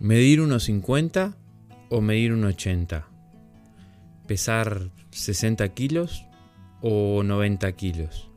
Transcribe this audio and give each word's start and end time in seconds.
¿Medir 0.00 0.40
unos 0.40 0.64
50 0.64 1.36
o 1.90 2.00
medir 2.00 2.32
unos 2.32 2.54
80? 2.54 3.06
¿Pesar 4.26 4.88
60 5.10 5.68
kilos 5.74 6.24
o 6.80 7.22
90 7.22 7.70
kilos? 7.72 8.30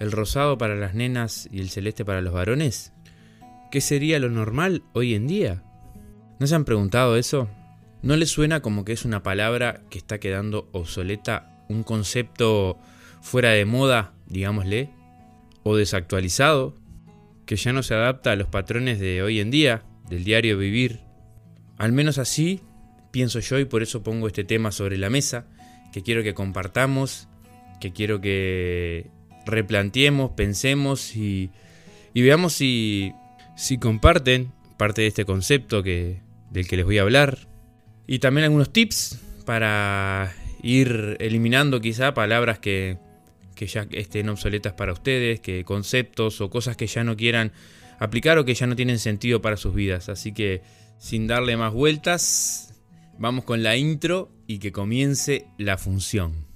¿El 0.00 0.12
rosado 0.12 0.58
para 0.58 0.76
las 0.76 0.94
nenas 0.94 1.48
y 1.50 1.60
el 1.60 1.70
celeste 1.70 2.04
para 2.04 2.20
los 2.20 2.34
varones? 2.34 2.92
¿Qué 3.70 3.80
sería 3.80 4.18
lo 4.18 4.28
normal 4.28 4.82
hoy 4.92 5.14
en 5.14 5.26
día? 5.26 5.62
¿No 6.38 6.46
se 6.46 6.56
han 6.56 6.66
preguntado 6.66 7.16
eso? 7.16 7.48
¿No 8.02 8.14
les 8.16 8.28
suena 8.28 8.60
como 8.60 8.84
que 8.84 8.92
es 8.92 9.06
una 9.06 9.22
palabra 9.22 9.80
que 9.88 9.96
está 9.96 10.20
quedando 10.20 10.68
obsoleta, 10.72 11.64
un 11.70 11.84
concepto 11.84 12.76
fuera 13.22 13.48
de 13.52 13.64
moda, 13.64 14.12
digámosle, 14.26 14.90
o 15.62 15.74
desactualizado, 15.76 16.76
que 17.46 17.56
ya 17.56 17.72
no 17.72 17.82
se 17.82 17.94
adapta 17.94 18.32
a 18.32 18.36
los 18.36 18.48
patrones 18.48 19.00
de 19.00 19.22
hoy 19.22 19.40
en 19.40 19.50
día, 19.50 19.84
del 20.10 20.24
diario 20.24 20.58
vivir. 20.58 21.00
Al 21.78 21.92
menos 21.92 22.18
así 22.18 22.60
pienso 23.10 23.40
yo 23.40 23.58
y 23.58 23.64
por 23.64 23.82
eso 23.82 24.02
pongo 24.02 24.26
este 24.26 24.44
tema 24.44 24.72
sobre 24.72 24.98
la 24.98 25.08
mesa, 25.08 25.46
que 25.92 26.02
quiero 26.02 26.22
que 26.22 26.34
compartamos, 26.34 27.28
que 27.80 27.92
quiero 27.92 28.20
que 28.20 29.06
replanteemos, 29.46 30.32
pensemos 30.32 31.16
y, 31.16 31.50
veamos 32.14 32.52
si, 32.52 33.12
si 33.56 33.78
comparten 33.78 34.52
parte 34.76 35.02
de 35.02 35.08
este 35.08 35.24
concepto 35.24 35.82
que, 35.82 36.20
del 36.50 36.66
que 36.68 36.76
les 36.76 36.84
voy 36.84 36.98
a 36.98 37.02
hablar. 37.02 37.38
Y 38.06 38.18
también 38.18 38.44
algunos 38.44 38.72
tips 38.72 39.20
para 39.46 40.34
ir 40.62 41.16
eliminando 41.20 41.80
quizá 41.80 42.12
palabras 42.12 42.58
que, 42.58 42.98
que 43.54 43.66
ya 43.66 43.86
estén 43.92 44.28
obsoletas 44.28 44.72
para 44.72 44.92
ustedes, 44.92 45.40
que 45.40 45.64
conceptos 45.64 46.40
o 46.40 46.50
cosas 46.50 46.76
que 46.76 46.86
ya 46.86 47.04
no 47.04 47.16
quieran 47.16 47.52
aplicar 48.00 48.38
o 48.38 48.44
que 48.44 48.54
ya 48.54 48.66
no 48.66 48.74
tienen 48.74 48.98
sentido 48.98 49.40
para 49.40 49.56
sus 49.56 49.72
vidas. 49.72 50.08
Así 50.08 50.32
que 50.32 50.62
sin 50.98 51.28
darle 51.28 51.56
más 51.56 51.72
vueltas, 51.72 52.74
vamos 53.18 53.44
con 53.44 53.62
la 53.62 53.76
intro 53.76 54.30
y 54.48 54.58
que 54.58 54.72
comience 54.72 55.46
la 55.56 55.78
función. 55.78 56.50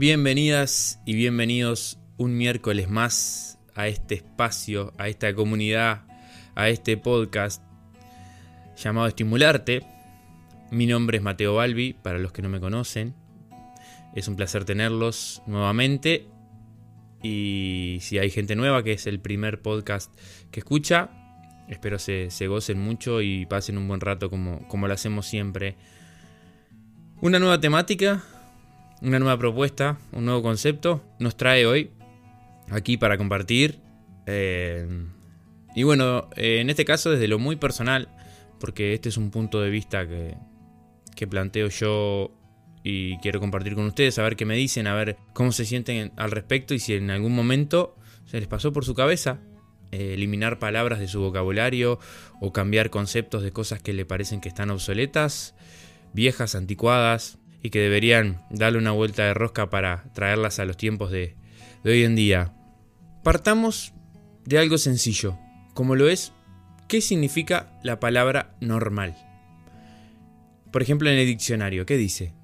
Bienvenidas 0.00 0.98
y 1.04 1.14
bienvenidos 1.14 1.98
un 2.16 2.34
miércoles 2.34 2.88
más 2.88 3.58
a 3.74 3.86
este 3.86 4.14
espacio, 4.14 4.94
a 4.96 5.08
esta 5.08 5.34
comunidad, 5.34 6.06
a 6.54 6.70
este 6.70 6.96
podcast 6.96 7.62
llamado 8.82 9.08
Estimularte. 9.08 9.82
Mi 10.70 10.86
nombre 10.86 11.18
es 11.18 11.22
Mateo 11.22 11.56
Balbi, 11.56 11.92
para 11.92 12.18
los 12.18 12.32
que 12.32 12.40
no 12.40 12.48
me 12.48 12.60
conocen. 12.60 13.14
Es 14.14 14.26
un 14.26 14.36
placer 14.36 14.64
tenerlos 14.64 15.42
nuevamente. 15.46 16.28
Y 17.22 17.98
si 18.00 18.18
hay 18.18 18.30
gente 18.30 18.56
nueva, 18.56 18.82
que 18.82 18.94
es 18.94 19.06
el 19.06 19.20
primer 19.20 19.60
podcast 19.60 20.18
que 20.50 20.60
escucha, 20.60 21.10
espero 21.68 21.98
se, 21.98 22.30
se 22.30 22.46
gocen 22.46 22.80
mucho 22.80 23.20
y 23.20 23.44
pasen 23.44 23.76
un 23.76 23.86
buen 23.86 24.00
rato 24.00 24.30
como, 24.30 24.66
como 24.66 24.88
lo 24.88 24.94
hacemos 24.94 25.26
siempre. 25.26 25.76
Una 27.20 27.38
nueva 27.38 27.60
temática, 27.60 28.24
una 29.02 29.18
nueva 29.18 29.38
propuesta, 29.38 29.98
un 30.12 30.24
nuevo 30.24 30.42
concepto 30.42 31.02
nos 31.18 31.36
trae 31.36 31.66
hoy 31.66 31.90
aquí 32.70 32.96
para 32.96 33.16
compartir. 33.18 33.80
Eh, 34.26 34.86
y 35.74 35.82
bueno, 35.82 36.28
eh, 36.36 36.60
en 36.60 36.70
este 36.70 36.84
caso 36.84 37.10
desde 37.10 37.28
lo 37.28 37.38
muy 37.38 37.56
personal, 37.56 38.08
porque 38.58 38.94
este 38.94 39.08
es 39.08 39.16
un 39.16 39.30
punto 39.30 39.60
de 39.60 39.70
vista 39.70 40.06
que, 40.06 40.36
planteo 41.28 41.68
yo 41.68 42.32
y 42.82 43.18
quiero 43.18 43.40
compartir 43.40 43.74
con 43.74 43.84
ustedes, 43.84 44.18
a 44.18 44.22
ver 44.22 44.36
qué 44.36 44.46
me 44.46 44.56
dicen, 44.56 44.86
a 44.86 44.94
ver 44.94 45.18
cómo 45.34 45.52
se 45.52 45.66
sienten 45.66 46.12
al 46.16 46.30
respecto 46.30 46.72
y 46.72 46.78
si 46.78 46.94
en 46.94 47.10
algún 47.10 47.34
momento 47.34 47.94
se 48.24 48.38
les 48.38 48.48
pasó 48.48 48.72
por 48.72 48.86
su 48.86 48.94
cabeza 48.94 49.38
eh, 49.92 50.14
eliminar 50.14 50.58
palabras 50.58 50.98
de 50.98 51.08
su 51.08 51.20
vocabulario 51.20 51.98
o 52.40 52.54
cambiar 52.54 52.88
conceptos 52.88 53.42
de 53.42 53.52
cosas 53.52 53.82
que 53.82 53.92
le 53.92 54.06
parecen 54.06 54.40
que 54.40 54.48
están 54.48 54.70
obsoletas, 54.70 55.54
viejas, 56.14 56.54
anticuadas, 56.54 57.39
y 57.62 57.70
que 57.70 57.80
deberían 57.80 58.42
darle 58.50 58.78
una 58.78 58.92
vuelta 58.92 59.24
de 59.24 59.34
rosca 59.34 59.70
para 59.70 60.04
traerlas 60.14 60.58
a 60.58 60.64
los 60.64 60.76
tiempos 60.76 61.10
de, 61.10 61.36
hoy 61.84 62.04
en 62.04 62.16
día. 62.16 62.54
Partamos 63.22 63.92
de 64.44 64.58
algo 64.58 64.78
sencillo, 64.78 65.38
como 65.74 65.94
lo 65.94 66.08
es, 66.08 66.32
¿qué 66.88 67.00
significa 67.00 67.78
la 67.82 68.00
palabra 68.00 68.56
normal? 68.60 69.16
Por 70.70 70.82
ejemplo, 70.82 71.10
en 71.10 71.18
el 71.18 71.26
diccionario, 71.26 71.84
¿qué 71.84 71.96
dice? 71.96 72.34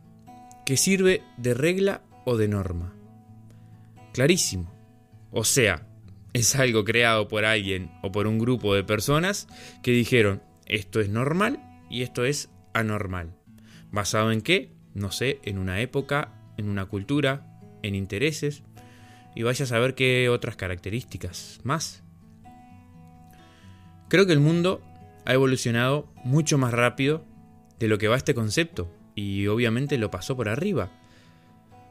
Que 0.64 0.76
sirve 0.76 1.22
de 1.36 1.54
regla 1.54 2.02
o 2.24 2.36
de 2.36 2.48
norma. 2.48 2.92
Clarísimo. 4.12 4.72
O 5.30 5.44
sea, 5.44 5.86
es 6.32 6.56
algo 6.56 6.84
creado 6.84 7.28
por 7.28 7.44
alguien 7.44 7.90
o 8.02 8.12
por 8.12 8.26
un 8.26 8.38
grupo 8.38 8.74
de 8.74 8.84
personas 8.84 9.48
que 9.82 9.92
dijeron, 9.92 10.42
esto 10.66 11.00
es 11.00 11.08
normal 11.08 11.62
y 11.88 12.02
esto 12.02 12.24
es 12.24 12.50
anormal. 12.74 13.34
¿Basado 13.90 14.32
en 14.32 14.42
qué? 14.42 14.75
No 14.96 15.12
sé, 15.12 15.40
en 15.44 15.58
una 15.58 15.80
época, 15.80 16.32
en 16.56 16.68
una 16.68 16.86
cultura, 16.86 17.46
en 17.82 17.94
intereses, 17.94 18.62
y 19.34 19.42
vaya 19.42 19.64
a 19.64 19.68
saber 19.68 19.94
qué 19.94 20.30
otras 20.30 20.56
características 20.56 21.60
más. 21.62 22.02
Creo 24.08 24.26
que 24.26 24.32
el 24.32 24.40
mundo 24.40 24.82
ha 25.26 25.34
evolucionado 25.34 26.08
mucho 26.24 26.56
más 26.56 26.72
rápido 26.72 27.24
de 27.78 27.88
lo 27.88 27.98
que 27.98 28.08
va 28.08 28.16
este 28.16 28.34
concepto, 28.34 28.90
y 29.14 29.46
obviamente 29.48 29.98
lo 29.98 30.10
pasó 30.10 30.34
por 30.34 30.48
arriba, 30.48 30.90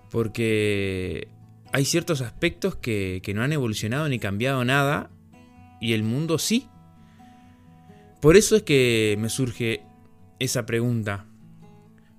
porque 0.09 1.27
hay 1.71 1.85
ciertos 1.85 2.21
aspectos 2.21 2.75
que, 2.75 3.21
que 3.23 3.35
no 3.35 3.43
han 3.43 3.53
evolucionado 3.53 4.09
ni 4.09 4.17
cambiado 4.17 4.65
nada, 4.65 5.11
y 5.79 5.93
el 5.93 6.01
mundo 6.01 6.39
sí. 6.39 6.67
Por 8.19 8.35
eso 8.35 8.55
es 8.55 8.63
que 8.63 9.15
me 9.19 9.29
surge 9.29 9.83
esa 10.39 10.65
pregunta 10.65 11.27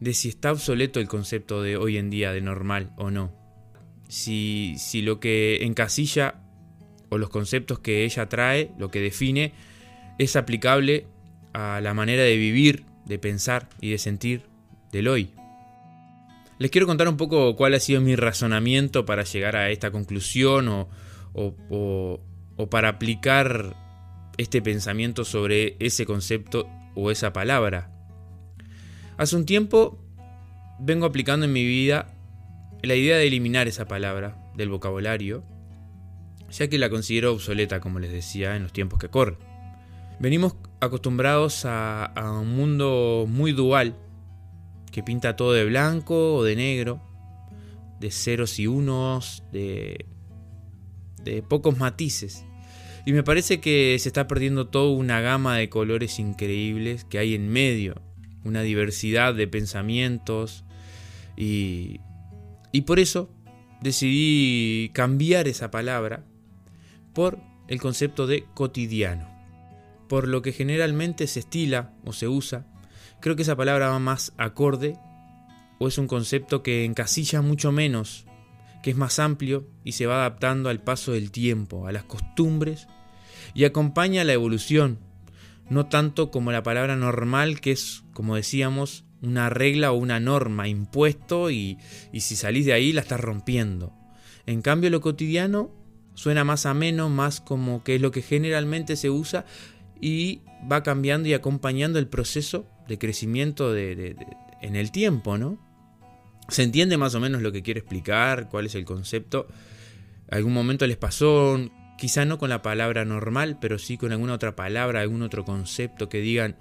de 0.01 0.15
si 0.15 0.29
está 0.29 0.53
obsoleto 0.53 1.01
el 1.01 1.09
concepto 1.09 1.63
de 1.63 1.77
hoy 1.77 1.97
en 1.97 2.11
día 2.11 2.33
de 2.33 2.41
normal 2.41 2.93
o 2.97 3.11
no. 3.11 3.33
Si, 4.09 4.75
si 4.79 5.03
lo 5.03 5.21
que 5.21 5.65
encasilla 5.65 6.43
o 7.09 7.19
los 7.19 7.31
conceptos 7.31 7.79
que 7.79 8.05
ella 8.05 8.29
trae, 8.29 8.71
lo 8.79 8.91
que 8.91 9.01
define, 9.01 9.53
es 10.19 10.37
aplicable 10.37 11.07
a 11.53 11.81
la 11.81 11.95
manera 11.95 12.23
de 12.23 12.37
vivir, 12.37 12.85
de 13.07 13.19
pensar 13.19 13.69
y 13.81 13.91
de 13.91 13.99
sentir 13.99 14.43
del 14.93 15.09
hoy. 15.09 15.31
Les 16.59 16.71
quiero 16.71 16.87
contar 16.87 17.09
un 17.09 17.17
poco 17.17 17.55
cuál 17.57 17.75
ha 17.75 17.81
sido 17.81 18.01
mi 18.01 18.17
razonamiento 18.17 19.05
para 19.05 19.25
llegar 19.25 19.57
a 19.57 19.71
esta 19.71 19.91
conclusión 19.91 20.69
o, 20.69 20.89
o, 21.35 22.21
o 22.57 22.71
para 22.71 22.89
aplicar 22.89 23.77
este 24.39 24.63
pensamiento 24.63 25.25
sobre 25.25 25.77
ese 25.81 26.07
concepto 26.07 26.69
o 26.95 27.11
esa 27.11 27.33
palabra 27.33 27.96
Hace 29.19 29.35
un 29.35 29.47
tiempo 29.47 29.99
vengo 30.79 31.07
aplicando 31.07 31.47
en 31.47 31.53
mi 31.53 31.65
vida 31.65 32.15
la 32.83 32.95
idea 32.95 33.17
de 33.17 33.27
eliminar 33.27 33.67
esa 33.67 33.87
palabra 33.87 34.37
del 34.57 34.69
vocabulario, 34.69 35.43
ya 36.51 36.69
que 36.69 36.77
la 36.77 36.91
considero 36.91 37.33
obsoleta, 37.33 37.81
como 37.81 37.99
les 37.99 38.13
decía, 38.13 38.57
en 38.57 38.63
los 38.63 38.75
tiempos 38.75 38.99
que 38.99 39.09
corren. 39.09 39.39
Venimos 40.21 40.57
acostumbrados 40.81 41.65
a, 41.65 42.13
un 42.41 42.55
mundo 42.55 43.25
muy 43.27 43.53
dual, 43.53 43.97
que 44.93 45.03
pinta 45.03 45.35
todo 45.35 45.53
de 45.55 45.65
blanco 45.65 46.35
o 46.35 46.45
de 46.45 46.57
negro, 46.57 47.03
de 47.99 48.11
ceros 48.11 48.59
y 48.59 48.67
unos, 48.67 49.43
de, 49.51 50.05
de 51.25 51.43
pocos 51.43 51.79
matices. 51.79 52.45
Y 53.07 53.13
me 53.13 53.23
parece 53.23 53.61
que 53.61 53.97
se 53.99 54.11
está 54.11 54.27
perdiendo 54.27 54.69
toda 54.69 54.91
una 54.91 55.23
gama 55.23 55.57
de 55.57 55.71
colores 55.71 56.19
increíbles 56.19 57.05
que 57.05 57.19
hay 57.19 57.35
en 57.35 57.49
medio 57.49 58.03
una 58.47 58.63
diversidad 58.63 59.35
de 59.35 59.49
pensamientos 59.49 60.65
y, 61.37 62.01
y 62.73 62.83
por 62.83 62.99
eso 62.99 63.31
decidí 63.81 64.91
cambiar 64.95 65.49
esa 65.49 65.71
palabra 65.71 66.25
por 67.13 67.41
el 67.69 67.81
concepto 67.81 68.27
de 68.27 68.45
cotidiano. 68.55 69.29
Por 70.09 70.29
lo 70.29 70.43
que 70.43 70.53
generalmente 70.53 71.27
se 71.27 71.41
estila 71.41 71.93
o 72.05 72.13
se 72.13 72.29
usa, 72.29 72.67
creo 73.21 73.37
que 73.37 73.43
esa 73.43 73.57
palabra 73.57 73.89
va 73.89 73.99
más 73.99 74.33
acorde 74.37 74.97
o 75.79 75.89
es 75.89 75.99
un 75.99 76.07
concepto 76.07 76.63
que 76.63 76.85
encasilla 76.85 77.43
mucho 77.43 77.73
menos, 77.73 78.27
que 78.83 78.91
es 78.91 78.97
más 78.97 79.19
amplio 79.19 79.69
y 79.85 79.93
se 79.93 80.07
va 80.07 80.17
adaptando 80.17 80.69
al 80.69 80.83
paso 80.83 81.13
del 81.13 81.31
tiempo, 81.31 81.87
a 81.87 81.93
las 81.93 82.05
costumbres 82.05 82.87
y 83.55 83.65
acompaña 83.65 84.25
la 84.25 84.33
evolución, 84.33 84.99
no 85.69 85.87
tanto 85.87 86.31
como 86.31 86.53
la 86.53 86.63
palabra 86.63 86.97
normal, 86.97 87.61
que 87.61 87.73
es, 87.73 88.05
como 88.17 88.35
decíamos, 88.35 89.05
una 89.21 89.51
regla 89.51 89.93
o 89.93 89.97
una 89.97 90.21
norma 90.21 90.69
impuesto 90.69 91.51
y, 91.51 91.77
y 92.15 92.21
si 92.21 92.35
salís 92.35 92.65
de 92.65 92.73
ahí 92.73 92.95
la 92.95 93.03
estás 93.03 93.21
rompiendo. 93.21 93.93
En 94.47 94.63
cambio 94.63 94.89
lo 94.89 95.03
cotidiano 95.03 95.71
suena 96.15 96.43
más 96.43 96.65
ameno, 96.65 97.11
más 97.11 97.43
como 97.43 97.85
que 97.85 97.97
es 97.97 98.01
lo 98.01 98.13
que 98.13 98.23
generalmente 98.23 98.97
se 98.97 99.11
usa 99.11 99.45
y 100.01 100.41
va 100.73 100.83
cambiando 100.83 101.29
y 101.29 101.35
acompañando 101.35 101.99
el 101.99 102.09
proceso 102.09 102.67
de 102.89 102.97
crecimiento 102.97 103.71
de, 103.71 104.17
en 104.63 104.77
el 104.77 104.93
tiempo, 104.93 105.37
¿no? 105.37 105.59
Se 106.49 106.63
entiende 106.63 106.97
más 106.97 107.15
o 107.15 107.21
menos 107.21 107.43
lo 107.43 107.53
que 107.53 107.63
quiere 107.63 107.81
explicar, 107.81 108.49
cuál 108.49 108.65
es 108.65 108.75
el 108.77 108.87
concepto. 108.87 109.47
Algún 110.31 110.55
momento 110.55 110.87
les 110.87 110.97
pasó, 110.97 111.61
quizá 111.99 112.25
no 112.25 112.39
con 112.39 112.49
la 112.49 112.63
palabra 112.63 113.05
normal, 113.05 113.59
pero 113.61 113.79
sí 113.79 113.99
con 113.99 114.11
alguna 114.11 114.33
otra 114.33 114.57
palabra, 114.57 115.03
algún 115.03 115.21
otro 115.21 115.45
concepto 115.45 116.09
que 116.09 116.23
digan, 116.23 116.57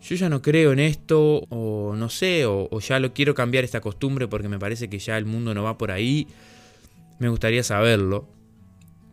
yo 0.00 0.16
ya 0.16 0.28
no 0.28 0.42
creo 0.42 0.72
en 0.72 0.78
esto, 0.78 1.44
o 1.48 1.94
no 1.96 2.08
sé, 2.08 2.44
o, 2.46 2.78
ya 2.80 3.00
lo 3.00 3.12
quiero 3.12 3.34
cambiar 3.34 3.64
esta 3.64 3.80
costumbre 3.80 4.28
porque 4.28 4.48
me 4.48 4.58
parece 4.58 4.88
que 4.88 4.98
ya 4.98 5.18
el 5.18 5.24
mundo 5.24 5.54
no 5.54 5.62
va 5.62 5.78
por 5.78 5.90
ahí. 5.90 6.26
Me 7.18 7.28
gustaría 7.28 7.62
saberlo, 7.62 8.28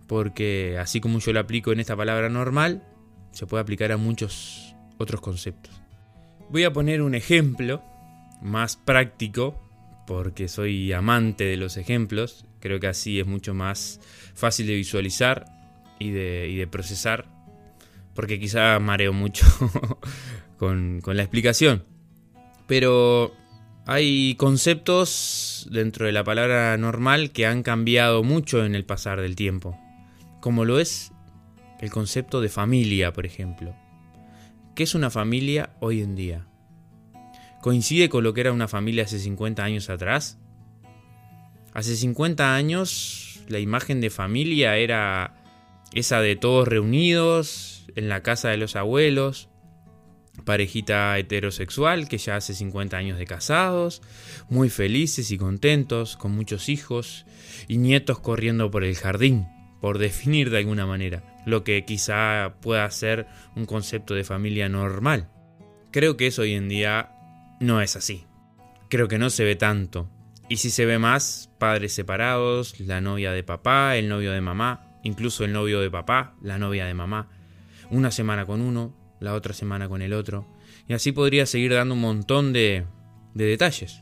porque 0.08 0.78
así 0.80 1.00
como 1.00 1.20
yo 1.20 1.34
lo 1.34 1.40
aplico 1.40 1.72
en 1.72 1.80
esta 1.80 1.96
palabra 1.96 2.30
normal, 2.30 2.84
se 3.32 3.48
puede 3.48 3.62
aplicar 3.62 3.92
a 3.92 3.98
muchos 3.98 4.76
otros 4.98 5.22
conceptos. 5.22 5.74
Voy 6.50 6.64
a 6.66 6.74
poner 6.74 7.02
un 7.02 7.16
ejemplo 7.16 7.82
más 8.42 8.76
práctico, 8.76 9.60
porque 10.06 10.48
soy 10.48 10.92
amante 10.92 11.46
de 11.46 11.58
los 11.58 11.78
ejemplos, 11.78 12.46
creo 12.60 12.80
que 12.80 12.88
así 12.88 13.20
es 13.20 13.26
mucho 13.26 13.54
más 13.54 14.00
fácil 14.36 14.68
de 14.68 14.76
visualizar 14.76 15.46
y 16.00 16.12
de, 16.12 16.68
procesar, 16.70 17.26
porque 18.14 18.40
quizá 18.40 18.78
mareo 18.80 19.14
mucho 19.14 19.46
con, 20.64 21.02
la 21.06 21.24
explicación. 21.24 21.84
Pero 22.68 23.34
hay 23.86 24.36
conceptos 24.36 25.68
dentro 25.72 26.06
de 26.06 26.12
la 26.12 26.24
palabra 26.24 26.78
normal 26.78 27.32
que 27.32 27.46
han 27.46 27.64
cambiado 27.64 28.24
mucho 28.24 28.66
en 28.66 28.76
el 28.76 28.86
pasar 28.86 29.22
del 29.22 29.36
tiempo, 29.36 29.78
como 30.42 30.66
lo 30.66 30.80
es 30.80 31.12
el 31.82 31.90
concepto 31.90 32.40
de 32.40 32.50
familia, 32.50 33.12
por 33.12 33.26
ejemplo. 33.26 33.76
¿Qué 34.76 34.84
es 34.84 34.96
una 34.96 35.10
familia 35.10 35.72
hoy 35.80 36.02
en 36.02 36.16
día? 36.16 36.48
¿Coincide 37.62 38.10
con 38.10 38.24
lo 38.24 38.34
que 38.34 38.42
era 38.42 38.52
una 38.52 38.68
familia 38.68 39.04
hace 39.04 39.20
50 39.20 39.64
años 39.64 39.90
atrás? 39.90 40.40
Hace 41.74 41.96
50 41.96 42.56
años 42.56 43.42
la 43.48 43.60
imagen 43.60 44.00
de 44.00 44.10
familia 44.10 44.78
era 44.78 45.44
esa 45.94 46.22
de 46.22 46.36
todos 46.36 46.68
reunidos 46.68 47.86
en 47.96 48.10
la 48.10 48.24
casa 48.24 48.50
de 48.50 48.58
los 48.58 48.76
abuelos, 48.76 49.50
parejita 50.46 51.18
heterosexual 51.18 52.08
que 52.08 52.18
ya 52.18 52.36
hace 52.36 52.54
50 52.54 52.98
años 52.98 53.18
de 53.18 53.26
casados, 53.26 54.02
muy 54.50 54.70
felices 54.70 55.32
y 55.32 55.38
contentos, 55.38 56.18
con 56.18 56.32
muchos 56.32 56.70
hijos 56.70 57.26
y 57.68 57.78
nietos 57.78 58.20
corriendo 58.20 58.72
por 58.72 58.84
el 58.84 58.96
jardín, 58.96 59.48
por 59.80 60.00
definir 60.00 60.50
de 60.50 60.60
alguna 60.60 60.86
manera 60.86 61.24
lo 61.46 61.64
que 61.64 61.86
quizá 61.86 62.56
pueda 62.62 62.90
ser 62.90 63.28
un 63.56 63.66
concepto 63.66 64.14
de 64.14 64.24
familia 64.24 64.70
normal. 64.70 65.30
Creo 65.92 66.18
que 66.18 66.28
eso 66.28 66.44
hoy 66.44 66.54
en 66.54 66.70
día 66.70 67.12
no 67.60 67.82
es 67.82 67.96
así. 67.96 68.26
Creo 68.90 69.08
que 69.08 69.18
no 69.18 69.30
se 69.30 69.44
ve 69.44 69.56
tanto. 69.56 70.10
Y 70.50 70.58
si 70.58 70.70
se 70.70 70.86
ve 70.86 71.00
más, 71.00 71.50
padres 71.58 71.94
separados, 71.94 72.80
la 72.80 73.02
novia 73.02 73.32
de 73.32 73.44
papá, 73.44 73.96
el 73.98 74.10
novio 74.10 74.32
de 74.32 74.42
mamá, 74.42 75.00
incluso 75.04 75.46
el 75.46 75.54
novio 75.54 75.80
de 75.80 75.90
papá, 75.90 76.36
la 76.42 76.58
novia 76.58 76.86
de 76.86 76.94
mamá. 76.94 77.30
Una 77.90 78.12
semana 78.12 78.46
con 78.46 78.62
uno, 78.62 78.96
la 79.24 79.34
otra 79.34 79.54
semana 79.54 79.90
con 79.90 80.02
el 80.02 80.14
otro. 80.14 80.48
Y 80.88 80.94
así 80.94 81.12
podría 81.12 81.46
seguir 81.46 81.74
dando 81.74 81.96
un 81.96 82.02
montón 82.02 82.54
de, 82.54 82.86
de 83.34 83.46
detalles. 83.46 84.02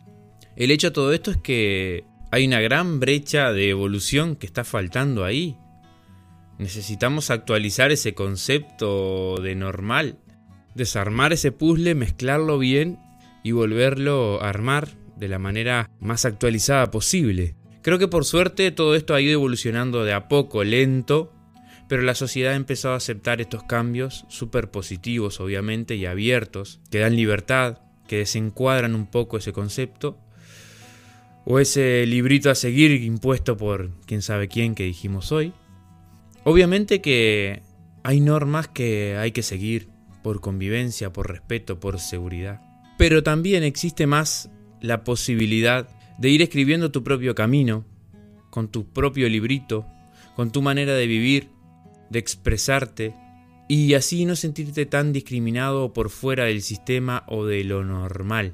El 0.56 0.72
hecho 0.72 0.88
de 0.88 0.94
todo 0.94 1.14
esto 1.14 1.32
es 1.32 1.38
que 1.38 2.04
hay 2.32 2.46
una 2.46 2.60
gran 2.60 3.00
brecha 3.00 3.54
de 3.54 3.70
evolución 3.70 4.36
que 4.36 4.46
está 4.46 4.64
faltando 4.64 5.24
ahí 5.24 5.58
Necesitamos 6.62 7.32
actualizar 7.32 7.92
ese 7.92 8.14
concepto 8.14 9.38
de 9.42 9.56
normal, 9.56 10.20
desarmar 10.76 11.34
ese 11.34 11.52
puzzle, 11.52 11.96
mezclarlo 11.96 12.60
bien 12.60 13.00
y 13.44 13.52
volverlo 13.52 14.40
a 14.44 14.50
armar 14.50 14.90
de 15.18 15.28
la 15.28 15.40
manera 15.40 15.90
más 16.00 16.24
actualizada 16.24 16.92
posible. 16.92 17.56
Creo 17.82 17.98
que 17.98 18.08
por 18.08 18.26
suerte 18.26 18.70
todo 18.70 18.94
esto 18.94 19.16
ha 19.16 19.22
ido 19.22 19.34
evolucionando 19.34 20.06
de 20.06 20.14
a 20.14 20.28
poco, 20.28 20.64
lento, 20.64 21.34
pero 21.92 22.04
la 22.04 22.16
sociedad 22.16 22.54
ha 22.54 22.56
empezado 22.56 22.94
a 22.94 22.98
aceptar 22.98 23.42
estos 23.42 23.64
cambios 23.64 24.24
súper 24.30 24.72
positivos, 24.72 25.42
obviamente, 25.42 25.98
y 25.98 26.06
abiertos, 26.06 26.80
que 26.90 27.00
dan 27.00 27.18
libertad, 27.18 27.80
que 28.08 28.20
desencuadran 28.20 28.96
un 28.96 29.08
poco 29.08 29.36
ese 29.36 29.52
concepto, 29.52 30.18
o 31.44 31.60
ese 31.60 32.06
librito 32.06 32.50
a 32.50 32.56
seguir 32.56 32.92
impuesto 33.04 33.58
por 33.58 33.92
quién 34.06 34.22
sabe 34.22 34.48
quién 34.48 34.74
que 34.74 34.86
dijimos 34.86 35.34
hoy. 35.34 35.52
Obviamente 36.46 37.02
que 37.02 37.62
hay 38.04 38.22
normas 38.22 38.70
que 38.70 39.18
hay 39.18 39.34
que 39.34 39.44
seguir 39.44 39.90
por 40.24 40.40
convivencia, 40.40 41.12
por 41.12 41.30
respeto, 41.30 41.82
por 41.82 42.00
seguridad. 42.00 42.62
Pero 42.98 43.22
también 43.22 43.64
existe 43.64 44.08
más 44.08 44.50
la 44.80 45.04
posibilidad 45.04 45.90
de 46.18 46.30
ir 46.30 46.42
escribiendo 46.42 46.90
tu 46.90 47.04
propio 47.04 47.36
camino, 47.36 47.84
con 48.50 48.70
tu 48.70 48.88
propio 48.94 49.28
librito, 49.28 49.86
con 50.38 50.54
tu 50.54 50.62
manera 50.62 50.94
de 50.94 51.06
vivir, 51.06 51.50
de 52.12 52.19
expresarte, 52.19 53.16
y 53.68 53.94
así 53.94 54.25
no 54.25 54.36
sentirte 54.36 54.86
tan 54.86 55.13
discriminado 55.13 55.94
por 55.94 56.10
fuera 56.10 56.44
del 56.44 56.62
sistema 56.62 57.24
o 57.28 57.46
de 57.46 57.63
lo 57.63 57.86
normal. 57.86 58.54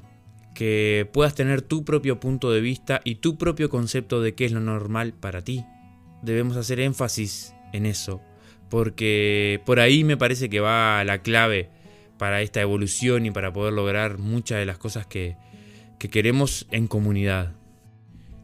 Que 0.54 1.08
puedas 1.12 1.34
tener 1.34 1.60
tu 1.60 1.84
propio 1.84 2.20
punto 2.20 2.52
de 2.52 2.60
vista 2.60 3.00
y 3.04 3.16
tu 3.16 3.36
propio 3.36 3.68
concepto 3.68 4.22
de 4.22 4.34
qué 4.34 4.44
es 4.44 4.52
lo 4.52 4.60
normal 4.60 5.12
para 5.12 5.42
ti. 5.42 5.64
Debemos 6.22 6.56
hacer 6.56 6.78
énfasis 6.78 7.52
en 7.72 7.84
eso, 7.84 8.20
porque 8.70 9.60
por 9.66 9.80
ahí 9.80 10.04
me 10.04 10.16
parece 10.16 10.48
que 10.48 10.60
va 10.60 11.02
la 11.04 11.22
clave 11.22 11.68
para 12.16 12.42
esta 12.42 12.60
evolución 12.60 13.26
y 13.26 13.32
para 13.32 13.52
poder 13.52 13.72
lograr 13.72 14.18
muchas 14.18 14.58
de 14.58 14.66
las 14.66 14.78
cosas 14.78 15.06
que, 15.06 15.36
que 15.98 16.10
queremos 16.10 16.66
en 16.70 16.86
comunidad. 16.86 17.54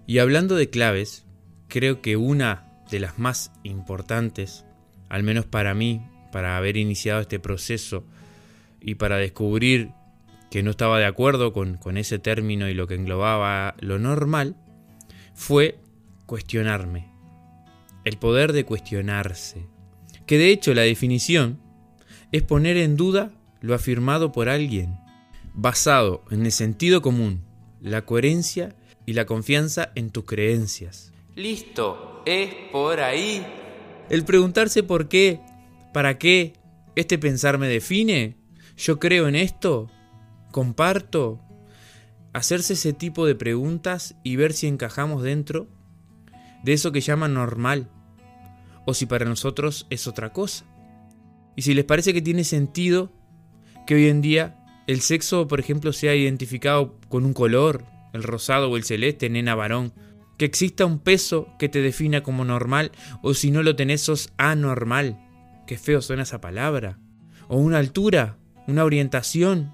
Y 0.07 0.19
hablando 0.19 0.57
de 0.57 0.71
claves, 0.71 1.25
creo 1.69 2.03
que 2.03 2.17
una 2.17 2.83
de 2.91 3.01
las 3.01 3.19
más 3.19 3.53
importantes, 3.63 4.64
al 5.09 5.23
menos 5.23 5.45
para 5.47 5.75
mí, 5.75 6.07
para 6.33 6.57
haber 6.57 6.77
iniciado 6.77 7.21
este 7.21 7.39
proceso 7.39 8.05
y 8.81 8.97
para 8.97 9.17
descubrir 9.17 9.91
que 10.51 10.63
no 10.63 10.71
estaba 10.71 10.99
de 10.99 11.07
acuerdo 11.07 11.53
con, 11.53 11.77
con 11.77 11.97
ese 11.97 12.19
término 12.19 12.69
y 12.69 12.75
lo 12.75 12.87
que 12.87 12.95
englobaba 12.95 13.75
lo 13.81 13.99
normal, 13.99 14.57
fue 15.35 15.79
cuestionarme 16.27 17.15
el 18.05 18.19
poder 18.19 18.53
de 18.53 18.65
cuestionarse, 18.65 19.67
que 20.27 20.39
de 20.39 20.51
hecho 20.51 20.75
la 20.75 20.83
definición 20.83 21.59
es 22.33 22.43
poner 22.43 22.77
en 22.77 22.97
duda 22.97 23.33
lo 23.61 23.75
afirmado 23.75 24.31
por 24.31 24.49
alguien, 24.49 24.99
basado 25.55 26.23
en 26.31 26.45
el 26.45 26.53
sentido 26.53 27.01
común, 27.01 27.43
la 27.81 28.05
coherencia 28.05 28.75
y 29.07 29.15
la 29.15 29.25
confianza 29.25 29.91
en 29.95 30.11
tus 30.11 30.25
creencias. 30.25 31.13
Listo, 31.35 32.23
es 32.27 32.55
por 32.71 33.01
ahí. 33.01 33.45
El 34.11 34.25
preguntarse 34.25 34.83
por 34.83 35.09
qué, 35.09 35.41
para 35.93 36.19
qué, 36.19 36.55
este 36.95 37.19
pensar 37.19 37.59
me 37.59 37.69
define, 37.69 38.37
yo 38.77 38.99
creo 38.99 39.29
en 39.29 39.35
esto, 39.35 39.91
comparto, 40.51 41.41
hacerse 42.33 42.75
ese 42.75 42.93
tipo 42.93 43.27
de 43.27 43.35
preguntas 43.35 44.17
y 44.23 44.37
ver 44.37 44.53
si 44.53 44.67
encajamos 44.67 45.23
dentro 45.23 45.69
de 46.63 46.73
eso 46.73 46.93
que 46.93 47.01
llaman 47.01 47.35
normal, 47.35 47.91
o 48.87 48.95
si 48.95 49.07
para 49.07 49.25
nosotros 49.25 49.87
es 49.91 50.07
otra 50.07 50.33
cosa. 50.33 50.67
Y 51.57 51.63
si 51.63 51.75
les 51.75 51.85
parece 51.85 52.13
que 52.13 52.23
tiene 52.23 52.45
sentido 52.45 53.13
que 53.87 53.95
hoy 53.95 54.09
en 54.09 54.21
día 54.21 54.61
el 54.87 55.01
sexo, 55.01 55.49
por 55.49 55.61
ejemplo, 55.61 55.93
sea 55.93 56.15
identificado 56.15 56.99
con 57.09 57.25
un 57.25 57.33
color, 57.33 57.85
el 58.13 58.23
rosado 58.23 58.71
o 58.71 58.77
el 58.77 58.85
celeste, 58.85 59.31
nena 59.31 59.55
varón, 59.55 59.93
que 60.37 60.45
exista 60.45 60.87
un 60.87 60.99
peso 60.99 61.49
que 61.59 61.69
te 61.69 61.81
defina 61.81 62.23
como 62.23 62.45
normal, 62.45 62.93
o 63.23 63.35
si 63.35 63.51
no 63.51 63.63
lo 63.63 63.77
tenés 63.77 64.03
sos 64.03 64.33
anormal, 64.37 65.19
qué 65.67 65.79
feo 65.79 66.03
suena 66.03 66.25
esa 66.25 66.41
palabra, 66.41 66.99
o 67.49 67.57
una 67.57 67.79
altura, 67.79 68.39
una 68.67 68.85
orientación, 68.85 69.73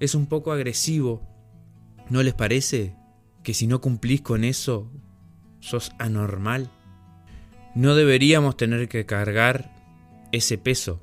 es 0.00 0.14
un 0.14 0.26
poco 0.26 0.52
agresivo. 0.52 1.22
¿No 2.08 2.22
les 2.22 2.34
parece 2.34 2.94
que 3.42 3.54
si 3.54 3.66
no 3.66 3.80
cumplís 3.80 4.20
con 4.20 4.44
eso 4.44 4.90
sos 5.60 5.92
anormal. 5.98 6.70
No 7.74 7.94
deberíamos 7.94 8.56
tener 8.56 8.88
que 8.88 9.06
cargar 9.06 9.72
ese 10.32 10.58
peso, 10.58 11.00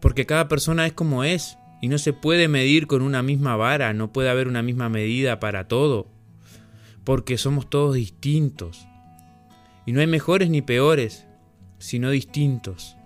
porque 0.00 0.26
cada 0.26 0.48
persona 0.48 0.86
es 0.86 0.92
como 0.92 1.24
es 1.24 1.58
y 1.80 1.88
no 1.88 1.98
se 1.98 2.12
puede 2.12 2.48
medir 2.48 2.86
con 2.86 3.02
una 3.02 3.22
misma 3.22 3.56
vara, 3.56 3.92
no 3.92 4.12
puede 4.12 4.30
haber 4.30 4.48
una 4.48 4.62
misma 4.62 4.88
medida 4.88 5.40
para 5.40 5.68
todo. 5.68 6.08
Porque 7.08 7.38
somos 7.38 7.70
todos 7.70 7.94
distintos. 7.94 8.86
Y 9.86 9.92
no 9.92 10.00
hay 10.00 10.06
mejores 10.06 10.50
ni 10.50 10.60
peores, 10.60 11.26
sino 11.78 12.10
distintos. 12.10 12.98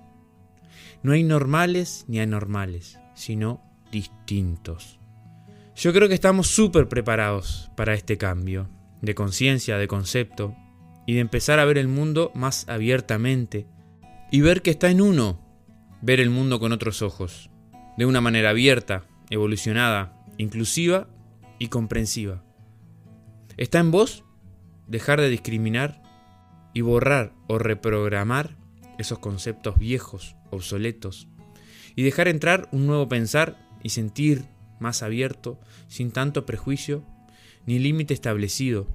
No 1.04 1.12
hay 1.12 1.22
normales 1.22 2.04
ni 2.08 2.18
anormales, 2.18 2.98
sino 3.14 3.62
distintos. 3.92 4.98
Yo 5.76 5.92
creo 5.92 6.08
que 6.08 6.14
estamos 6.14 6.48
súper 6.48 6.88
preparados 6.88 7.70
para 7.76 7.94
este 7.94 8.18
cambio 8.18 8.68
de 9.02 9.14
conciencia, 9.14 9.78
de 9.78 9.86
concepto, 9.86 10.56
y 11.06 11.14
de 11.14 11.20
empezar 11.20 11.60
a 11.60 11.64
ver 11.64 11.78
el 11.78 11.86
mundo 11.86 12.32
más 12.34 12.68
abiertamente 12.68 13.68
y 14.32 14.40
ver 14.40 14.62
que 14.62 14.70
está 14.70 14.90
en 14.90 15.00
uno, 15.00 15.40
ver 16.00 16.18
el 16.18 16.30
mundo 16.30 16.58
con 16.58 16.72
otros 16.72 17.02
ojos, 17.02 17.50
de 17.96 18.06
una 18.06 18.20
manera 18.20 18.50
abierta, 18.50 19.04
evolucionada, 19.30 20.26
inclusiva 20.38 21.06
y 21.60 21.68
comprensiva. 21.68 22.42
Está 23.56 23.78
en 23.80 23.90
vos 23.90 24.24
dejar 24.86 25.20
de 25.20 25.28
discriminar 25.28 26.02
y 26.74 26.80
borrar 26.80 27.32
o 27.48 27.58
reprogramar 27.58 28.56
esos 28.98 29.18
conceptos 29.18 29.78
viejos, 29.78 30.36
obsoletos, 30.50 31.28
y 31.94 32.02
dejar 32.02 32.28
entrar 32.28 32.68
un 32.72 32.86
nuevo 32.86 33.08
pensar 33.08 33.58
y 33.82 33.90
sentir 33.90 34.44
más 34.80 35.02
abierto, 35.02 35.60
sin 35.88 36.10
tanto 36.10 36.46
prejuicio 36.46 37.04
ni 37.66 37.78
límite 37.78 38.14
establecido. 38.14 38.86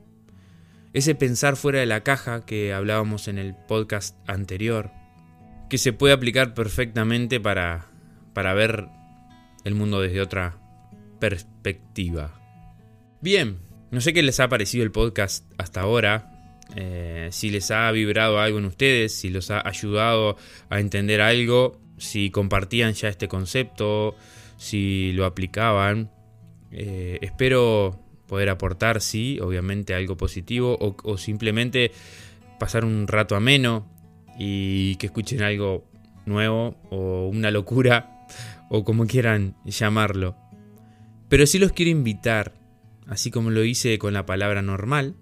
Ese 0.94 1.16
pensar 1.16 1.56
fuera 1.56 1.80
de 1.80 1.86
la 1.86 2.04
caja 2.04 2.46
que 2.46 2.74
hablábamos 2.74 3.28
en 3.28 3.38
el 3.38 3.56
podcast 3.56 4.18
anterior, 4.28 4.92
que 5.70 5.78
se 5.78 5.94
puede 5.94 6.14
aplicar 6.14 6.54
perfectamente 6.54 7.40
para, 7.40 7.88
para 8.34 8.54
ver 8.54 8.88
el 9.64 9.76
mundo 9.76 10.02
desde 10.02 10.22
otra 10.22 10.60
perspectiva. 11.20 12.42
Bien, 13.22 13.60
no 13.92 14.02
sé 14.02 14.14
qué 14.14 14.24
les 14.24 14.40
ha 14.40 14.50
parecido 14.50 14.84
el 14.84 14.92
podcast 14.92 15.46
hasta 15.58 15.82
ahora, 15.82 16.32
eh, 16.76 17.30
si 17.32 17.50
les 17.50 17.72
ha 17.72 17.90
vibrado 17.92 18.40
algo 18.40 18.60
en 18.60 18.66
ustedes, 18.66 19.16
si 19.16 19.30
los 19.30 19.52
ha 19.52 19.68
ayudado 19.68 20.38
a 20.70 20.80
entender 20.80 21.22
algo, 21.22 21.80
si 21.98 22.30
compartían 22.30 22.94
ya 22.94 23.10
este 23.10 23.28
concepto, 23.28 24.16
si 24.58 25.12
lo 25.14 25.26
aplicaban. 25.26 26.12
Eh, 26.72 27.20
espero 27.22 28.00
poder 28.28 28.50
aportar, 28.50 29.02
sí, 29.02 29.40
obviamente 29.40 29.94
algo 29.94 30.18
positivo 30.18 30.78
o, 30.80 30.98
o 31.04 31.18
simplemente 31.18 31.92
pasar 32.60 32.84
un 32.84 33.08
rato 33.08 33.36
ameno 33.36 33.88
y 34.38 34.96
que 34.98 35.08
escuchen 35.08 35.42
algo 35.42 35.86
nuevo 36.26 36.76
o 36.90 37.28
una 37.28 37.52
locura 37.52 38.26
o 38.70 38.84
como 38.84 39.08
quieran 39.08 39.56
llamarlo. 39.66 40.36
Pero 41.30 41.46
sí 41.46 41.60
los 41.60 41.72
quiero 41.72 41.92
invitar, 41.92 42.54
así 43.08 43.32
como 43.32 43.50
lo 43.50 43.64
hice 43.64 43.98
con 44.00 44.14
la 44.14 44.26
palabra 44.26 44.62
normal, 44.62 45.16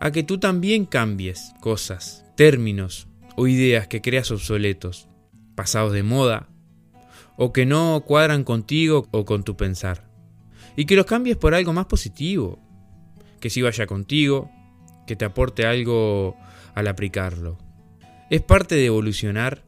a 0.00 0.10
que 0.10 0.22
tú 0.22 0.38
también 0.38 0.84
cambies 0.84 1.52
cosas, 1.60 2.24
términos 2.36 3.06
o 3.36 3.46
ideas 3.46 3.86
que 3.86 4.00
creas 4.00 4.30
obsoletos, 4.30 5.08
pasados 5.54 5.92
de 5.92 6.02
moda, 6.02 6.48
o 7.36 7.52
que 7.52 7.66
no 7.66 8.02
cuadran 8.06 8.44
contigo 8.44 9.06
o 9.10 9.24
con 9.24 9.44
tu 9.44 9.56
pensar. 9.56 10.10
Y 10.76 10.86
que 10.86 10.96
los 10.96 11.06
cambies 11.06 11.36
por 11.36 11.54
algo 11.54 11.72
más 11.72 11.86
positivo, 11.86 12.58
que 13.40 13.50
sí 13.50 13.62
vaya 13.62 13.86
contigo, 13.86 14.50
que 15.06 15.16
te 15.16 15.24
aporte 15.24 15.66
algo 15.66 16.36
al 16.74 16.88
aplicarlo. 16.88 17.58
Es 18.30 18.40
parte 18.40 18.74
de 18.74 18.86
evolucionar, 18.86 19.64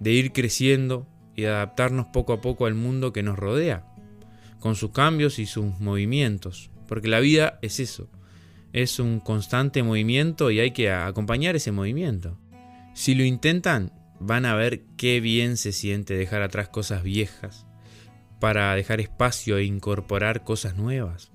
de 0.00 0.12
ir 0.12 0.32
creciendo 0.32 1.06
y 1.36 1.44
adaptarnos 1.44 2.06
poco 2.06 2.32
a 2.32 2.40
poco 2.40 2.66
al 2.66 2.74
mundo 2.74 3.12
que 3.12 3.22
nos 3.22 3.38
rodea, 3.38 3.86
con 4.58 4.74
sus 4.74 4.90
cambios 4.90 5.38
y 5.38 5.46
sus 5.46 5.78
movimientos, 5.80 6.71
porque 6.86 7.08
la 7.08 7.20
vida 7.20 7.58
es 7.62 7.80
eso, 7.80 8.08
es 8.72 8.98
un 8.98 9.20
constante 9.20 9.82
movimiento 9.82 10.50
y 10.50 10.60
hay 10.60 10.72
que 10.72 10.90
acompañar 10.90 11.56
ese 11.56 11.72
movimiento. 11.72 12.38
Si 12.94 13.14
lo 13.14 13.24
intentan, 13.24 13.92
van 14.20 14.44
a 14.46 14.54
ver 14.54 14.84
qué 14.96 15.20
bien 15.20 15.56
se 15.56 15.72
siente 15.72 16.14
dejar 16.14 16.42
atrás 16.42 16.68
cosas 16.68 17.02
viejas 17.02 17.66
para 18.40 18.74
dejar 18.74 19.00
espacio 19.00 19.58
e 19.58 19.64
incorporar 19.64 20.44
cosas 20.44 20.76
nuevas 20.76 21.32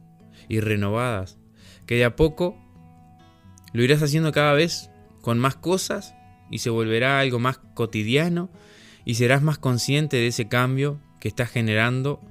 y 0.49 0.59
renovadas, 0.59 1.37
que 1.85 1.95
de 1.95 2.05
a 2.05 2.15
poco 2.15 2.57
lo 3.73 3.83
irás 3.83 4.01
haciendo 4.01 4.31
cada 4.31 4.53
vez 4.53 4.89
con 5.21 5.39
más 5.39 5.55
cosas 5.55 6.15
y 6.49 6.59
se 6.59 6.69
volverá 6.69 7.19
algo 7.19 7.39
más 7.39 7.59
cotidiano 7.75 8.49
y 9.05 9.15
serás 9.15 9.41
más 9.41 9.57
consciente 9.57 10.17
de 10.17 10.27
ese 10.27 10.47
cambio 10.47 10.99
que 11.19 11.27
estás 11.27 11.49
generando, 11.49 12.21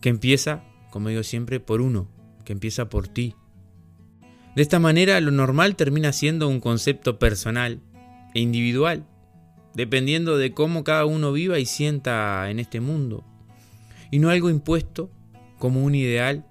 que 0.00 0.08
empieza, 0.08 0.64
como 0.90 1.08
digo 1.08 1.22
siempre, 1.22 1.60
por 1.60 1.80
uno, 1.80 2.08
que 2.44 2.52
empieza 2.52 2.88
por 2.88 3.08
ti. 3.08 3.34
De 4.54 4.62
esta 4.62 4.78
manera 4.78 5.20
lo 5.20 5.30
normal 5.30 5.76
termina 5.76 6.12
siendo 6.12 6.48
un 6.48 6.60
concepto 6.60 7.18
personal 7.18 7.80
e 8.34 8.40
individual, 8.40 9.06
dependiendo 9.74 10.38
de 10.38 10.52
cómo 10.52 10.84
cada 10.84 11.04
uno 11.06 11.32
viva 11.32 11.58
y 11.58 11.66
sienta 11.66 12.48
en 12.50 12.60
este 12.60 12.80
mundo, 12.80 13.24
y 14.10 14.18
no 14.18 14.30
algo 14.30 14.50
impuesto 14.50 15.10
como 15.58 15.82
un 15.82 15.94
ideal 15.94 16.46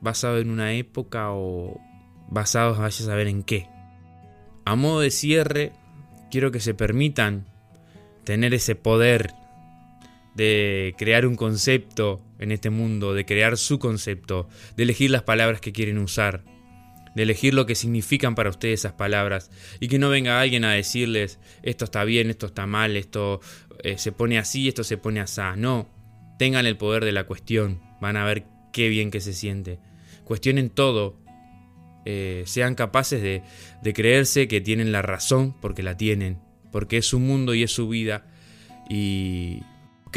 basado 0.00 0.38
en 0.38 0.50
una 0.50 0.74
época 0.74 1.32
o 1.32 1.80
basado 2.30 2.74
vaya 2.74 2.86
a 2.86 2.90
saber 2.90 3.26
en 3.26 3.42
qué. 3.42 3.68
A 4.64 4.76
modo 4.76 5.00
de 5.00 5.10
cierre, 5.10 5.72
quiero 6.30 6.52
que 6.52 6.60
se 6.60 6.74
permitan 6.74 7.46
tener 8.24 8.54
ese 8.54 8.74
poder 8.74 9.32
de 10.38 10.94
crear 10.96 11.26
un 11.26 11.34
concepto 11.34 12.22
en 12.38 12.52
este 12.52 12.70
mundo, 12.70 13.12
de 13.12 13.26
crear 13.26 13.58
su 13.58 13.80
concepto, 13.80 14.48
de 14.76 14.84
elegir 14.84 15.10
las 15.10 15.24
palabras 15.24 15.60
que 15.60 15.72
quieren 15.72 15.98
usar, 15.98 16.44
de 17.16 17.24
elegir 17.24 17.54
lo 17.54 17.66
que 17.66 17.74
significan 17.74 18.36
para 18.36 18.48
ustedes 18.48 18.80
esas 18.80 18.92
palabras 18.92 19.50
y 19.80 19.88
que 19.88 19.98
no 19.98 20.10
venga 20.10 20.40
alguien 20.40 20.64
a 20.64 20.72
decirles 20.72 21.40
esto 21.64 21.86
está 21.86 22.04
bien, 22.04 22.30
esto 22.30 22.46
está 22.46 22.68
mal, 22.68 22.96
esto 22.96 23.40
eh, 23.82 23.98
se 23.98 24.12
pone 24.12 24.38
así, 24.38 24.68
esto 24.68 24.84
se 24.84 24.96
pone 24.96 25.18
así. 25.18 25.40
No, 25.56 25.88
tengan 26.38 26.66
el 26.66 26.76
poder 26.76 27.04
de 27.04 27.10
la 27.10 27.24
cuestión, 27.24 27.82
van 28.00 28.16
a 28.16 28.24
ver 28.24 28.44
qué 28.72 28.88
bien 28.88 29.10
que 29.10 29.20
se 29.20 29.32
siente. 29.32 29.80
Cuestionen 30.22 30.70
todo, 30.70 31.18
eh, 32.04 32.44
sean 32.46 32.76
capaces 32.76 33.20
de, 33.22 33.42
de 33.82 33.92
creerse 33.92 34.46
que 34.46 34.60
tienen 34.60 34.92
la 34.92 35.02
razón 35.02 35.56
porque 35.60 35.82
la 35.82 35.96
tienen, 35.96 36.38
porque 36.70 36.98
es 36.98 37.06
su 37.06 37.18
mundo 37.18 37.54
y 37.54 37.64
es 37.64 37.72
su 37.72 37.88
vida. 37.88 38.24
Y 38.88 39.62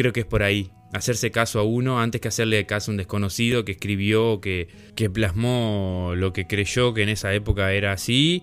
creo 0.02 0.14
que 0.14 0.22
es 0.22 0.26
por 0.26 0.42
ahí, 0.42 0.72
hacerse 0.94 1.30
caso 1.32 1.60
a 1.60 1.64
uno 1.64 2.02
antes 2.02 2.20
que 2.22 2.28
hacerle 2.28 2.66
caso 2.66 2.90
a 2.90 2.94
un 2.94 2.98
desconocido 2.98 3.64
que 3.64 3.74
escribió, 3.74 4.42
que, 4.42 4.68
que 4.96 5.10
plasmó 5.10 6.14
lo 6.16 6.34
que 6.34 6.48
creyó 6.48 6.94
que 6.94 7.04
en 7.04 7.10
esa 7.10 7.34
época 7.34 7.72
era 7.72 7.94
así 7.94 8.42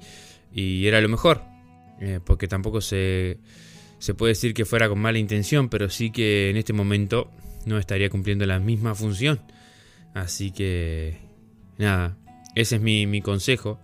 y 0.52 0.86
era 0.86 1.00
lo 1.00 1.08
mejor. 1.08 1.42
Eh, 2.00 2.20
porque 2.24 2.46
tampoco 2.46 2.80
se, 2.80 3.38
se 3.98 4.14
puede 4.14 4.30
decir 4.32 4.54
que 4.54 4.64
fuera 4.64 4.88
con 4.88 5.00
mala 5.00 5.18
intención, 5.18 5.68
pero 5.68 5.90
sí 5.90 6.10
que 6.12 6.50
en 6.50 6.56
este 6.56 6.72
momento 6.72 7.30
no 7.66 7.78
estaría 7.78 8.08
cumpliendo 8.08 8.46
la 8.46 8.60
misma 8.60 8.94
función. 8.94 9.40
Así 10.14 10.52
que, 10.52 11.18
nada, 11.76 12.16
ese 12.54 12.76
es 12.76 12.82
mi, 12.82 13.20
consejo, 13.20 13.80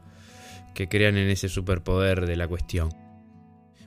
que 0.75 0.88
crean 0.88 1.16
en 1.16 1.28
ese 1.28 1.49
superpoder 1.49 2.26
de 2.26 2.37
la 2.37 2.47
cuestión. 2.47 2.90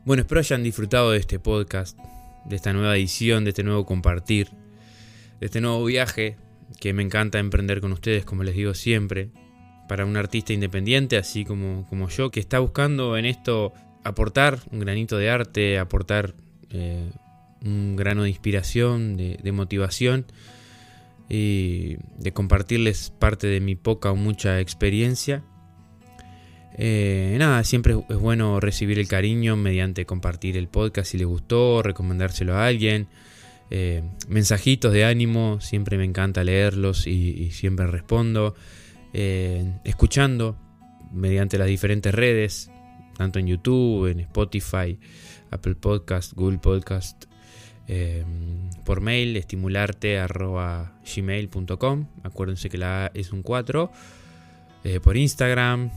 Bueno, 0.06 0.22
espero 0.22 0.40
hayan 0.40 0.64
disfrutado 0.64 1.12
de 1.12 1.20
este 1.20 1.40
podcast, 1.40 1.98
de 2.48 2.56
esta 2.56 2.74
nueva 2.74 2.96
edición, 2.96 3.44
de 3.44 3.52
este 3.52 3.64
nuevo 3.64 3.86
compartir, 3.86 4.50
de 5.40 5.46
este 5.46 5.62
nuevo 5.62 5.84
viaje 5.86 6.38
que 6.80 6.94
me 6.94 7.04
encanta 7.04 7.40
emprender 7.40 7.82
con 7.82 7.92
ustedes, 7.92 8.26
como 8.26 8.44
les 8.44 8.56
digo 8.56 8.74
siempre, 8.74 9.30
para 9.88 10.06
un 10.06 10.18
artista 10.18 10.54
independiente, 10.54 11.18
así 11.18 11.46
como, 11.46 11.86
como 11.88 12.10
yo, 12.10 12.32
que 12.32 12.40
está 12.40 12.60
buscando 12.60 13.18
en 13.18 13.26
esto 13.26 13.74
aportar 14.04 14.60
un 14.72 14.80
granito 14.80 15.18
de 15.18 15.30
arte, 15.30 15.80
aportar 15.80 16.36
eh, 16.72 17.10
un 17.64 17.96
grano 17.96 18.24
de 18.24 18.30
inspiración, 18.30 19.18
de 19.18 19.52
motivación 19.52 20.26
y 21.30 21.98
de 22.18 22.32
compartirles 22.32 23.12
parte 23.18 23.48
de 23.48 23.60
mi 23.60 23.76
poca 23.76 24.12
o 24.12 24.16
mucha 24.16 24.60
experiencia. 24.60 25.44
Eh, 26.78 27.36
nada, 27.40 27.64
siempre 27.64 27.96
es 28.08 28.18
bueno 28.18 28.60
recibir 28.60 29.00
el 29.00 29.08
cariño 29.08 29.56
mediante 29.56 30.06
compartir 30.06 30.58
el 30.58 30.68
podcast 30.68 31.12
si 31.12 31.18
les 31.18 31.26
gustó, 31.26 31.82
recomendárselo 31.82 32.56
a 32.56 32.68
alguien. 32.68 33.08
Eh, 33.70 34.04
mensajitos 34.28 34.94
de 34.94 35.04
ánimo, 35.04 35.60
siempre 35.60 35.98
me 35.98 36.06
encanta 36.06 36.44
leerlos 36.44 37.08
y, 37.08 37.52
siempre 37.52 37.88
respondo. 37.88 38.56
Eh, 39.14 39.80
escuchando 39.84 40.58
mediante 41.12 41.58
las 41.58 41.68
diferentes 41.68 42.14
redes, 42.14 42.70
tanto 43.18 43.40
en 43.40 43.48
YouTube, 43.48 44.08
en 44.08 44.20
Spotify, 44.20 45.00
Apple 45.50 45.76
Podcast, 45.76 46.34
Google 46.34 46.60
Podcast, 46.60 47.26
por 48.86 49.02
mail, 49.02 49.38
estimularte 49.38 50.22
gmail.com. 51.16 52.08
Acuérdense 52.24 52.70
que 52.70 52.78
la 52.78 53.06
A 53.06 53.12
es 53.14 53.32
un 53.32 53.42
4. 53.42 53.92
Eh, 54.84 55.00
por 55.02 55.18
Instagram, 55.18 55.92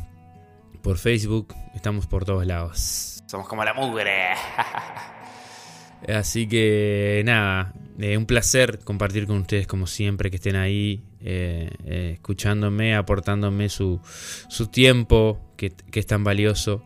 por 0.83 0.99
Facebook, 0.99 1.55
estamos 1.75 2.07
por 2.07 2.25
todos 2.25 2.47
lados. 2.47 3.23
Somos 3.27 3.47
como 3.49 3.65
la 3.65 3.75
mugre. 3.75 4.35
Así 6.09 6.49
que 6.49 7.23
nada, 7.25 7.75
eh, 7.99 8.17
un 8.17 8.27
placer 8.27 8.79
compartir 8.79 9.27
con 9.27 9.39
ustedes 9.39 9.67
como 9.67 9.87
siempre, 9.87 10.31
que 10.31 10.37
estén 10.37 10.57
ahí 10.57 11.03
eh, 11.21 11.71
eh, 11.85 12.11
escuchándome, 12.15 12.95
aportándome 12.95 13.69
su, 13.69 14.01
su 14.49 14.69
tiempo, 14.69 15.39
que, 15.57 15.73
es 15.93 16.07
tan 16.07 16.25
valioso. 16.25 16.83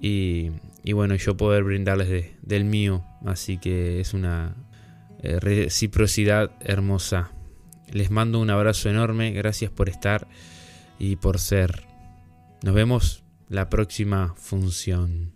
Y, 0.00 0.50
bueno, 0.92 1.14
yo 1.16 1.36
poder 1.36 1.64
brindarles 1.64 2.32
del 2.42 2.64
mío. 2.64 3.04
Así 3.24 3.58
que 3.58 4.00
es 4.00 4.12
una 4.12 4.54
reciprocidad 5.22 6.50
hermosa. 6.60 7.32
Les 7.90 8.10
mando 8.10 8.38
un 8.38 8.50
abrazo 8.50 8.90
enorme, 8.90 9.30
gracias 9.32 9.70
por 9.70 9.88
estar 9.88 10.28
y 10.98 11.16
por 11.16 11.38
ser. 11.38 11.86
Nos 12.62 12.74
vemos 12.74 13.23
la 13.48 13.68
próxima 13.68 14.34
función. 14.36 15.32